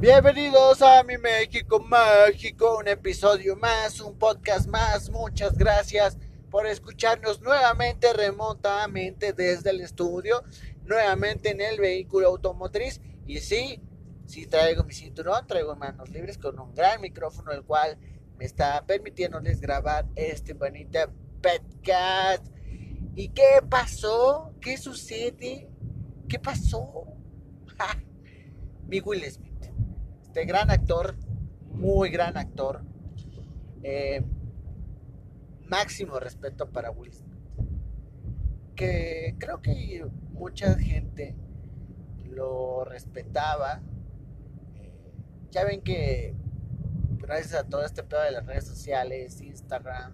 [0.00, 5.10] Bienvenidos a mi México Mágico, un episodio más, un podcast más.
[5.10, 6.16] Muchas gracias
[6.50, 10.44] por escucharnos nuevamente remotamente desde el estudio,
[10.84, 13.00] nuevamente en el vehículo automotriz.
[13.26, 13.82] Y sí,
[14.24, 17.98] sí traigo mi cinturón, traigo manos libres con un gran micrófono, el cual
[18.38, 21.00] me está permitiéndoles grabar este bonito
[21.42, 22.46] podcast.
[23.16, 24.54] ¿Y qué pasó?
[24.60, 25.68] ¿Qué sucede?
[26.28, 27.04] ¿Qué pasó?
[28.86, 29.47] Mi Will Smith,
[30.28, 31.16] este gran actor,
[31.72, 32.82] muy gran actor.
[33.82, 34.22] Eh,
[35.64, 37.38] máximo respeto para Will Smith.
[38.76, 41.34] Que creo que mucha gente
[42.26, 43.80] lo respetaba.
[44.74, 45.14] Eh,
[45.50, 46.34] ya ven que
[47.16, 50.12] gracias a todo este pedo de las redes sociales, Instagram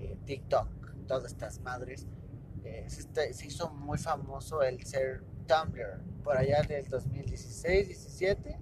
[0.00, 2.06] eh, TikTok, todas estas madres,
[2.88, 6.00] se, hizo muy famoso el ser Tumblr.
[6.22, 8.56] Por allá del 2016-17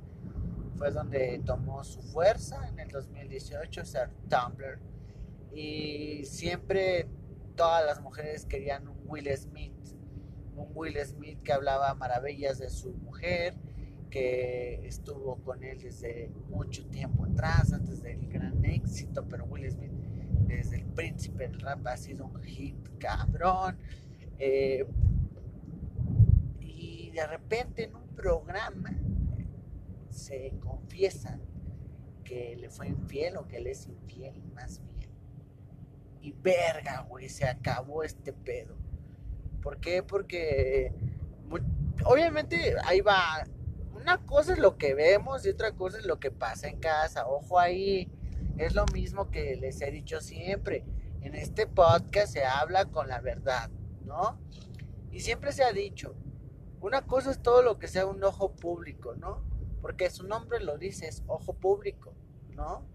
[0.76, 2.68] fue donde tomó su fuerza.
[2.68, 4.78] En el 2018 ser Tumblr.
[5.52, 7.08] Y siempre
[7.56, 9.74] todas las mujeres querían un Will Smith.
[10.54, 13.54] Un Will Smith que hablaba maravillas de su mujer,
[14.10, 19.92] que estuvo con él desde mucho tiempo atrás, antes del gran éxito, pero Will Smith
[20.46, 23.76] desde el príncipe del rap ha sido un hit cabrón.
[24.38, 24.86] Eh,
[27.16, 28.90] de repente en un programa
[30.10, 31.40] se confiesa
[32.24, 35.10] que le fue infiel o que él es infiel más bien.
[36.20, 38.76] Y verga, güey, se acabó este pedo.
[39.62, 40.02] ¿Por qué?
[40.02, 40.92] Porque
[42.04, 43.46] obviamente ahí va.
[43.94, 47.26] Una cosa es lo que vemos y otra cosa es lo que pasa en casa.
[47.26, 48.10] Ojo ahí.
[48.58, 50.84] Es lo mismo que les he dicho siempre.
[51.22, 53.70] En este podcast se habla con la verdad,
[54.04, 54.38] ¿no?
[55.10, 56.14] Y siempre se ha dicho,
[56.80, 59.42] una cosa es todo lo que sea un ojo público, ¿no?
[59.80, 62.14] Porque su nombre lo dice, es ojo público,
[62.50, 62.86] ¿no?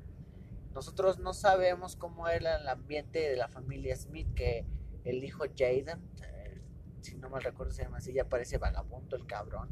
[0.73, 4.65] Nosotros no sabemos cómo era el ambiente de la familia Smith, que
[5.03, 6.61] el hijo Jaden, eh,
[7.01, 9.69] si no mal recuerdo se llama así, ya parece vagabundo el cabrón.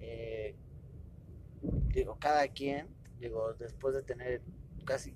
[0.00, 0.56] Eh,
[1.62, 4.42] digo, cada quien, digo, después de tener
[4.84, 5.14] casi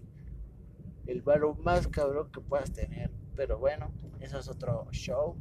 [1.06, 3.10] el varón más cabrón que puedas tener.
[3.36, 5.36] Pero bueno, eso es otro show.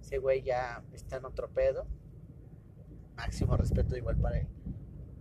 [0.00, 1.86] Ese güey ya está en otro pedo.
[3.16, 4.46] Máximo respeto igual para él.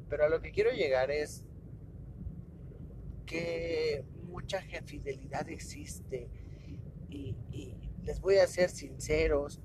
[0.10, 1.44] Pero a lo que quiero llegar es
[3.26, 6.30] que mucha infidelidad existe.
[7.10, 9.62] Y, y les voy a ser sinceros.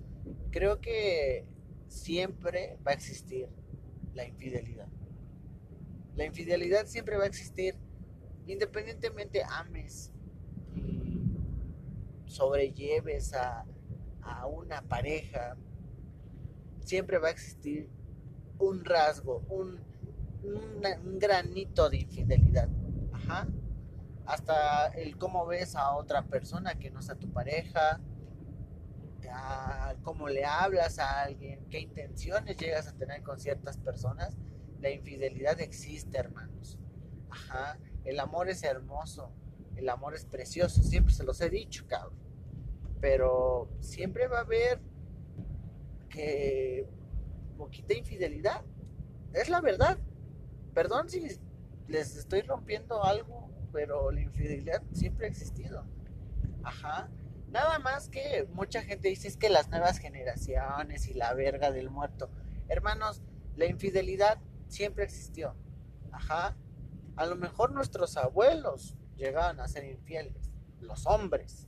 [0.50, 1.44] Creo que
[1.88, 3.48] siempre va a existir
[4.14, 4.88] la infidelidad.
[6.14, 7.76] La infidelidad siempre va a existir
[8.46, 10.12] independientemente ames
[10.74, 11.22] y
[12.26, 13.66] sobrelleves a,
[14.46, 15.56] una pareja,
[16.84, 17.88] siempre va a existir
[18.60, 19.80] un rasgo, un,
[20.42, 22.68] un, granito de infidelidad.
[23.12, 23.48] Ajá.
[24.26, 28.00] Hasta el cómo ves a otra persona que no sea tu pareja,
[30.02, 34.36] cómo le hablas a alguien, qué intenciones llegas a tener con ciertas personas.
[34.80, 36.78] La infidelidad existe, hermanos.
[37.30, 37.78] Ajá.
[38.04, 39.32] El amor es hermoso,
[39.76, 42.18] el amor es precioso, siempre se los he dicho, cabrón.
[43.00, 44.80] Pero siempre va a haber
[46.08, 46.88] que
[47.60, 48.62] poquita infidelidad.
[49.34, 49.98] Es la verdad.
[50.72, 51.38] Perdón si
[51.88, 55.84] les estoy rompiendo algo, pero la infidelidad siempre ha existido.
[56.62, 57.10] Ajá.
[57.48, 61.90] Nada más que mucha gente dice es que las nuevas generaciones y la verga del
[61.90, 62.30] muerto.
[62.68, 63.20] Hermanos,
[63.56, 64.38] la infidelidad
[64.68, 65.54] siempre existió.
[66.12, 66.56] Ajá.
[67.16, 70.50] A lo mejor nuestros abuelos llegaban a ser infieles,
[70.80, 71.66] los hombres.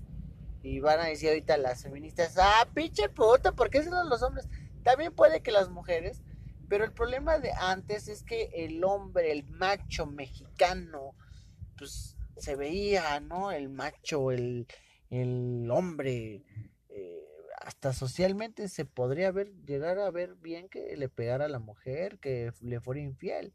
[0.62, 4.48] Y van a decir ahorita las feministas, ah, pinche puta, ¿por qué son los hombres?
[4.82, 6.22] También puede que las mujeres,
[6.68, 11.14] pero el problema de antes es que el hombre, el macho mexicano,
[11.76, 13.52] pues se veía, ¿no?
[13.52, 14.66] El macho, el,
[15.10, 16.42] el hombre,
[16.88, 17.24] eh,
[17.60, 22.18] hasta socialmente se podría ver, llegar a ver bien que le pegara a la mujer,
[22.18, 23.52] que le fuera infiel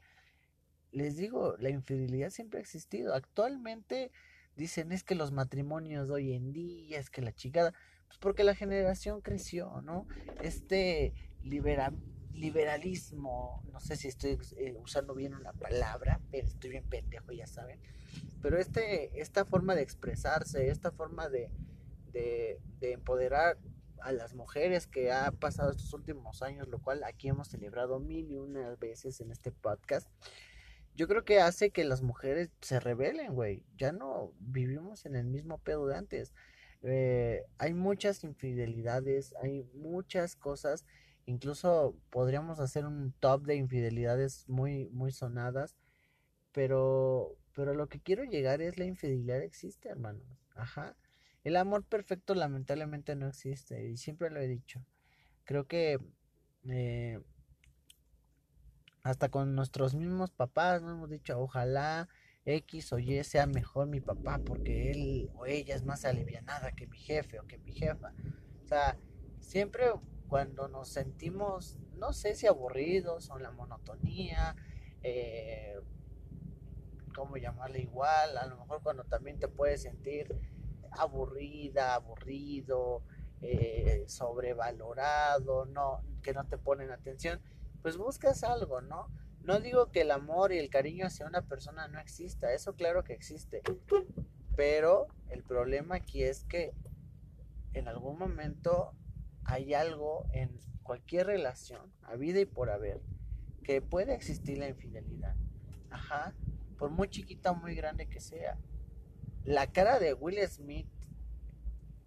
[0.92, 3.13] les digo, la infidelidad siempre ha existido.
[3.13, 4.12] Actualmente
[4.56, 7.74] dicen es que los matrimonios de hoy en día, es que la chicada,
[8.19, 10.07] porque la generación creció, ¿no?
[10.42, 11.13] Este
[12.33, 17.48] liberalismo, no sé si estoy eh, usando bien una palabra, pero estoy bien pendejo, ya
[17.48, 17.80] saben.
[18.42, 21.50] Pero este, esta forma de expresarse, esta forma de,
[22.12, 23.57] de, de empoderar
[24.01, 28.31] a las mujeres que ha pasado estos últimos años, lo cual aquí hemos celebrado mil
[28.31, 30.07] y unas veces en este podcast,
[30.95, 33.63] yo creo que hace que las mujeres se rebelen, güey.
[33.77, 36.33] Ya no vivimos en el mismo pedo de antes.
[36.83, 40.85] Eh, hay muchas infidelidades, hay muchas cosas
[41.27, 45.75] Incluso podríamos hacer un top de infidelidades muy, muy sonadas.
[46.53, 50.25] Pero, pero lo que quiero llegar es la infidelidad existe, hermanos.
[50.56, 50.95] Ajá.
[51.44, 53.89] El amor perfecto lamentablemente no existe.
[53.89, 54.85] Y siempre lo he dicho.
[55.44, 56.00] Creo que
[56.69, 57.19] eh,
[59.03, 62.07] hasta con nuestros mismos papás nos hemos dicho, ojalá
[62.48, 66.88] X o Y sea mejor mi papá porque él o ella es más alivianada que
[66.88, 68.14] mi jefe o que mi jefa.
[68.64, 68.98] O sea,
[69.42, 69.92] siempre
[70.30, 74.56] cuando nos sentimos, no sé si aburridos o en la monotonía,
[75.04, 75.78] eh,
[77.14, 78.38] ¿cómo llamarle igual?
[78.38, 80.34] A lo mejor cuando también te puedes sentir
[80.92, 83.04] aburrida, aburrido,
[83.42, 87.42] eh, sobrevalorado, no, que no te ponen atención,
[87.82, 89.08] pues buscas algo, ¿no?
[89.48, 93.06] No digo que el amor y el cariño hacia una persona no exista, eso claro
[93.06, 93.62] que existe,
[94.58, 96.74] pero el problema aquí es que
[97.72, 98.94] en algún momento
[99.46, 103.02] hay algo en cualquier relación, a vida y por haber,
[103.64, 105.38] que puede existir la infidelidad.
[105.92, 106.36] Ajá,
[106.78, 108.58] por muy chiquita o muy grande que sea.
[109.46, 110.90] La cara de Will Smith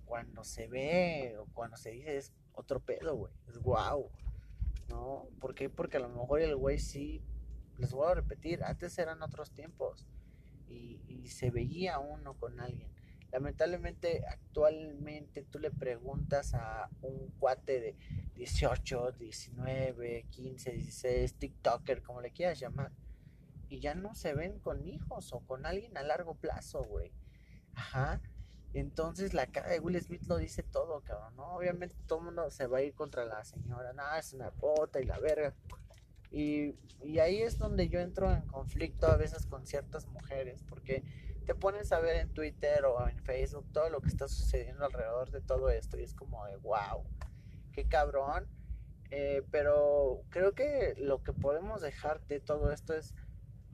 [0.04, 3.32] cuando se ve o cuando se dice es otro pedo, güey.
[3.48, 4.10] Es guau.
[4.90, 5.28] ¿No?
[5.40, 5.70] ¿Por qué?
[5.70, 7.22] Porque a lo mejor el güey sí,
[7.78, 10.06] les voy a repetir, antes eran otros tiempos
[10.68, 12.90] y, y se veía uno con alguien.
[13.32, 17.96] Lamentablemente, actualmente tú le preguntas a un cuate de
[18.34, 22.92] 18, 19, 15, 16, TikToker, como le quieras llamar,
[23.68, 27.12] y ya no se ven con hijos o con alguien a largo plazo, güey.
[27.74, 28.20] Ajá.
[28.72, 31.56] Entonces la cara de Will Smith lo dice todo, cabrón, ¿no?
[31.56, 35.00] Obviamente todo el mundo se va a ir contra la señora, no, es una pota
[35.00, 35.54] y la verga.
[36.30, 41.02] Y, y ahí es donde yo entro en conflicto a veces con ciertas mujeres, porque
[41.46, 45.32] te pones a ver en Twitter o en Facebook todo lo que está sucediendo alrededor
[45.32, 47.04] de todo esto y es como de wow,
[47.72, 48.46] qué cabrón.
[49.10, 53.14] Eh, pero creo que lo que podemos dejar de todo esto es,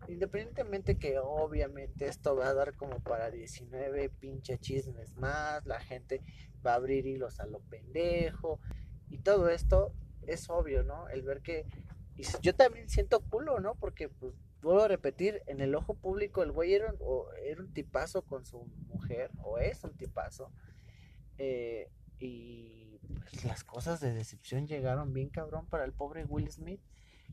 [0.08, 6.23] independientemente que obviamente esto va a dar como para 19 pinche chismes más, la gente
[6.64, 8.61] va a abrir hilos a lo pendejo
[9.08, 9.93] y todo esto
[10.26, 11.08] es obvio, ¿no?
[11.08, 11.67] El ver que...
[12.17, 13.75] Y yo también siento culo, ¿no?
[13.75, 16.93] Porque pues vuelvo a repetir, en el ojo público el güey era,
[17.44, 20.50] era un tipazo con su mujer, o es un tipazo,
[21.38, 21.88] eh,
[22.19, 26.81] y pues, las cosas de decepción llegaron bien cabrón para el pobre Will Smith,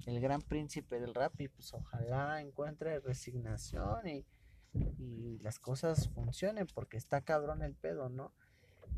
[0.06, 4.26] el gran príncipe del rap, y pues ojalá encuentre resignación y,
[4.74, 8.32] y las cosas funcionen, porque está cabrón el pedo, ¿no?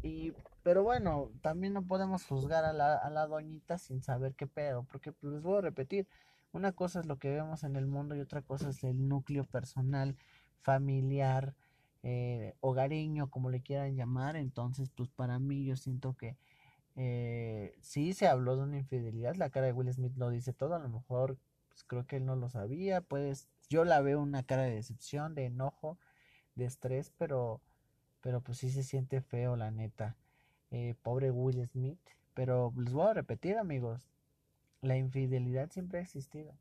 [0.01, 0.33] Y,
[0.63, 4.83] pero bueno, también no podemos juzgar a la, a la doñita sin saber qué pedo,
[4.83, 6.07] porque pues les voy a repetir,
[6.51, 9.43] una cosa es lo que vemos en el mundo y otra cosa es el núcleo
[9.43, 10.15] personal,
[10.61, 11.53] familiar,
[12.01, 14.35] eh, hogareño, como le quieran llamar.
[14.35, 16.37] Entonces, pues para mí yo siento que
[16.95, 19.35] eh, sí se habló de una infidelidad.
[19.35, 20.75] La cara de Will Smith lo dice todo.
[20.75, 21.37] A lo mejor
[21.69, 23.01] pues, creo que él no lo sabía.
[23.01, 25.97] Pues yo la veo una cara de decepción, de enojo,
[26.55, 27.61] de estrés, pero,
[28.21, 30.15] pero pues sí se siente feo, la neta.
[30.71, 31.99] Eh, pobre Will Smith.
[32.33, 34.09] Pero les voy a repetir, amigos
[34.85, 36.53] la infidelidad siempre ha existido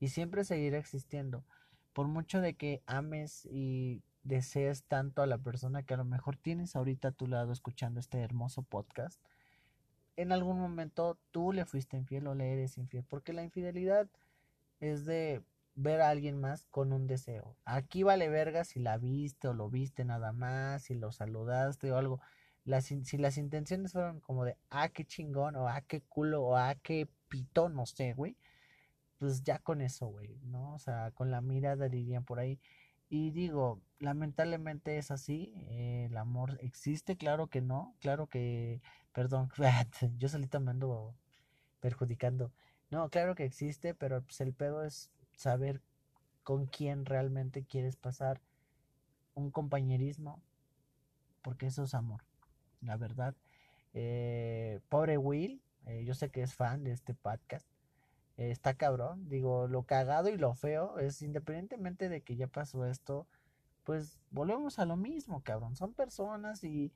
[0.00, 1.44] y siempre seguirá existiendo.
[1.92, 6.36] Por mucho de que ames y desees tanto a la persona que a lo mejor
[6.36, 9.20] tienes ahorita a tu lado escuchando este hermoso podcast,
[10.16, 14.08] en algún momento tú le fuiste infiel o le eres infiel, porque la infidelidad
[14.80, 15.42] es de
[15.74, 17.56] ver a alguien más con un deseo.
[17.64, 21.98] Aquí vale verga si la viste o lo viste nada más, si lo saludaste o
[21.98, 22.20] algo.
[22.80, 26.74] si las intenciones fueron como de, ah, qué chingón, o ah, qué culo, o ah,
[26.82, 28.36] qué pito, no sé, güey.
[29.18, 30.74] Pues ya con eso, güey, ¿no?
[30.74, 32.60] O sea, con la mirada dirían por ahí.
[33.08, 38.80] Y digo, lamentablemente es así, eh, el amor existe, claro que no, claro que,
[39.12, 39.48] perdón,
[40.18, 41.14] yo solito me ando
[41.80, 42.52] perjudicando.
[42.90, 45.82] No, claro que existe, pero pues el pedo es saber
[46.42, 48.40] con quién realmente quieres pasar
[49.34, 50.42] un compañerismo,
[51.42, 52.24] porque eso es amor,
[52.80, 53.34] la verdad.
[53.94, 57.66] Eh, pobre Will, eh, yo sé que es fan de este podcast.
[58.36, 59.28] Está cabrón.
[59.28, 63.26] Digo, lo cagado y lo feo es independientemente de que ya pasó esto,
[63.84, 65.76] pues volvemos a lo mismo, cabrón.
[65.76, 66.92] Son personas y,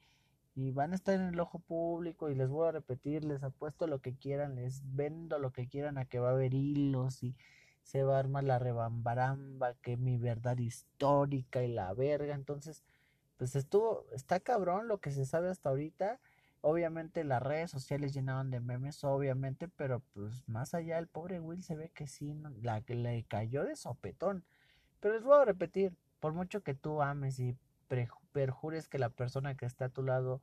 [0.55, 3.87] y van a estar en el ojo público y les voy a repetir, les apuesto
[3.87, 7.37] lo que quieran, les vendo lo que quieran a que va a haber hilos y
[7.83, 12.35] se va a armar la rebambaramba, que mi verdad histórica y la verga.
[12.35, 12.85] Entonces,
[13.39, 16.21] pues estuvo, está cabrón lo que se sabe hasta ahorita
[16.63, 21.63] Obviamente las redes sociales llenaban de memes, obviamente, pero pues más allá el pobre Will
[21.63, 24.45] se ve que sí, la le cayó de sopetón.
[25.01, 27.57] Pero les voy a repetir, por mucho que tú ames y
[28.33, 30.43] perjures que la persona que está a tu lado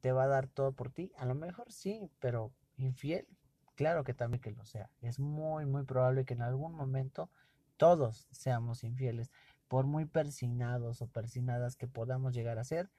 [0.00, 3.28] te va a dar todo por ti, a lo mejor sí, pero infiel,
[3.74, 4.90] Claro que también que lo sea.
[5.00, 7.30] Es muy, muy probable que en algún momento
[7.76, 9.30] todos seamos infieles.
[9.68, 12.90] Por muy persinados o persinadas que podamos llegar a ser,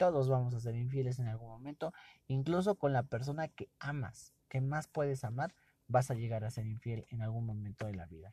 [0.00, 1.92] todos vamos a ser infieles en algún momento.
[2.26, 5.54] Incluso con la persona que amas, que más puedes amar,
[5.88, 8.32] vas a llegar a ser infiel en algún momento de la vida.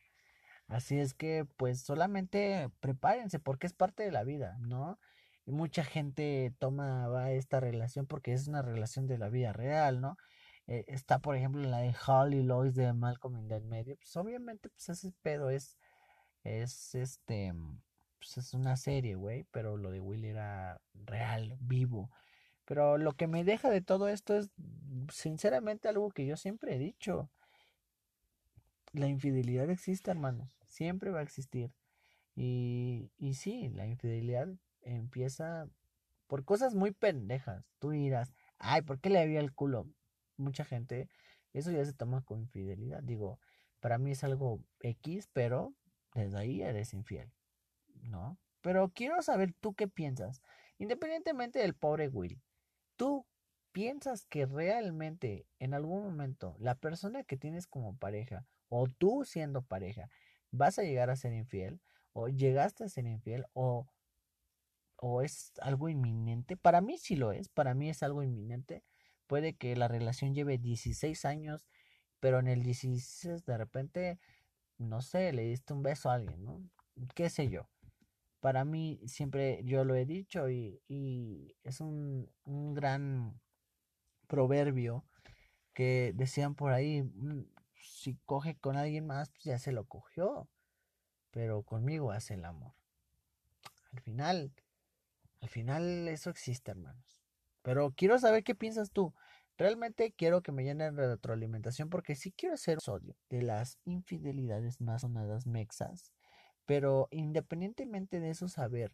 [0.70, 4.98] Así es que, pues solamente prepárense porque es parte de la vida, ¿no?
[5.46, 10.00] Y mucha gente toma va, esta relación porque es una relación de la vida real,
[10.00, 10.16] ¿no?
[10.68, 13.98] Eh, está, por ejemplo, la de Hall y Lois de Malcolm in the medio.
[13.98, 15.78] Pues obviamente, pues ese pedo es,
[16.46, 17.54] es este,
[18.20, 22.12] pues es una serie, güey, pero lo de Will era real, vivo.
[22.66, 24.52] Pero lo que me deja de todo esto es,
[25.12, 27.30] sinceramente, algo que yo siempre he dicho.
[28.94, 30.58] La infidelidad existe, hermanos.
[30.68, 31.72] Siempre va a existir.
[32.36, 34.48] Y, y sí, la infidelidad
[34.82, 35.70] empieza
[36.28, 37.66] por cosas muy pendejas.
[37.80, 39.88] Tú dirás, ay, ¿por qué le había el culo?
[40.36, 41.10] Mucha gente,
[41.54, 43.02] eso ya se toma con infidelidad.
[43.02, 43.40] Digo,
[43.80, 45.74] para mí es algo X, pero
[46.14, 47.32] desde ahí eres infiel,
[48.08, 48.38] ¿no?
[48.62, 50.42] Pero quiero saber tú qué piensas.
[50.78, 52.42] Independientemente del pobre Will,
[52.96, 53.26] ¿tú
[53.72, 59.62] piensas que realmente en algún momento la persona que tienes como pareja o tú siendo
[59.62, 60.10] pareja
[60.52, 61.80] vas a llegar a ser infiel
[62.14, 63.88] o llegaste a ser infiel o
[64.98, 66.58] o es algo inminente.
[66.58, 68.84] Para mí sí lo es, para mí es algo inminente.
[69.28, 71.68] Puede que la relación lleve 16 años,
[72.20, 74.20] pero en el 16 de repente,
[74.78, 76.62] no sé, le diste un beso a alguien, ¿no?
[77.16, 77.70] ¿Qué sé yo?
[78.40, 80.80] Para mí siempre yo lo he dicho y,
[81.64, 83.40] es un, un gran
[84.28, 85.06] proverbio
[85.74, 90.48] que decían por ahí, mm, si coge con alguien más, pues ya se lo cogió,
[91.32, 92.74] pero conmigo hace el amor.
[93.92, 94.54] Al final,
[95.42, 97.22] al final eso existe, hermanos.
[97.62, 99.14] Pero quiero saber qué piensas tú.
[99.58, 105.02] Realmente quiero que me llenen retroalimentación porque sí quiero hacer sodio de las infidelidades más
[105.02, 106.14] sonadas mexas.
[106.68, 108.94] Pero independientemente de eso, saber,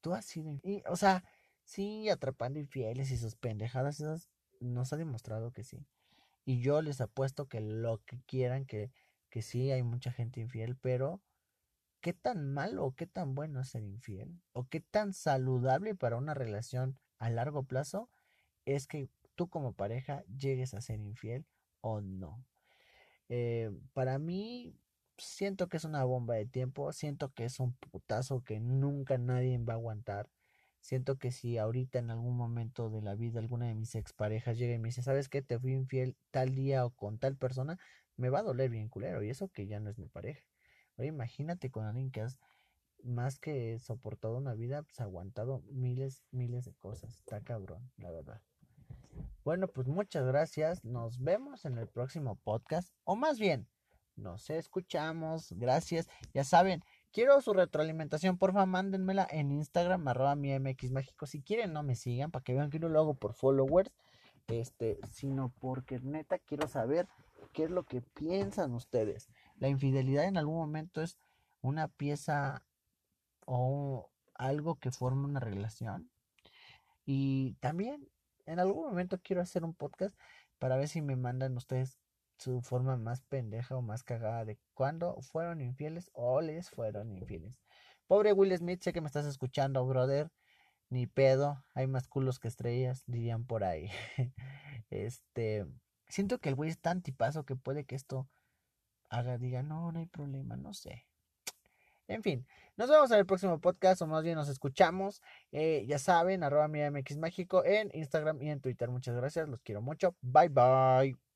[0.00, 0.58] tú has sido...
[0.64, 1.22] Y, o sea,
[1.62, 5.86] sí, atrapando infieles y sus pendejadas, esas nos ha demostrado que sí.
[6.44, 8.90] Y yo les apuesto que lo que quieran, que,
[9.28, 11.20] que sí hay mucha gente infiel, pero
[12.00, 16.16] qué tan malo o qué tan bueno es ser infiel o qué tan saludable para
[16.16, 18.08] una relación a largo plazo
[18.64, 21.44] es que tú como pareja llegues a ser infiel
[21.82, 22.42] o no.
[23.28, 24.74] Eh, para mí
[25.20, 29.58] siento que es una bomba de tiempo, siento que es un putazo que nunca nadie
[29.58, 30.30] va a aguantar.
[30.80, 34.74] Siento que si ahorita en algún momento de la vida alguna de mis exparejas llega
[34.74, 35.42] y me dice, ¿sabes qué?
[35.42, 37.78] Te fui infiel tal día o con tal persona,
[38.16, 39.22] me va a doler bien culero.
[39.22, 40.50] Y eso que ya no es mi pareja
[41.04, 42.38] imagínate con alguien que has
[43.02, 47.16] más que soportado una vida, pues aguantado miles, miles de cosas.
[47.16, 48.42] Está cabrón, la verdad.
[49.42, 50.84] Bueno, pues muchas gracias.
[50.84, 52.92] Nos vemos en el próximo podcast.
[53.04, 53.66] O más bien,
[54.20, 55.52] nos escuchamos.
[55.56, 56.08] Gracias.
[56.32, 58.38] Ya saben, quiero su retroalimentación.
[58.38, 60.92] Porfa, mándenmela en Instagram, arroba mi MX.
[61.26, 63.90] Si quieren, no me sigan para que vean que no lo hago por followers.
[64.46, 67.08] Este, sino porque neta quiero saber
[67.52, 69.28] qué es lo que piensan ustedes.
[69.58, 71.18] La infidelidad en algún momento es
[71.62, 72.64] una pieza
[73.46, 76.10] o algo que forma una relación.
[77.04, 78.08] Y también
[78.46, 80.16] en algún momento quiero hacer un podcast
[80.58, 81.98] para ver si me mandan ustedes
[82.40, 87.54] su forma más pendeja o más cagada de cuándo fueron infieles o les fueron infieles.
[88.06, 90.30] Pobre Will Smith, sé que me estás escuchando, brother.
[90.88, 93.90] Ni pedo, hay más culos que estrellas, dirían por ahí.
[94.90, 95.66] este,
[96.08, 98.28] siento que el güey es tan tipazo que puede que esto
[99.10, 101.06] haga, diga, no, no hay problema, no sé.
[102.08, 105.22] En fin, nos vemos en el próximo podcast, o más bien nos escuchamos.
[105.52, 108.90] Eh, ya saben, arroba mi MX Mágico en Instagram y en Twitter.
[108.90, 110.16] Muchas gracias, los quiero mucho.
[110.22, 111.29] Bye bye.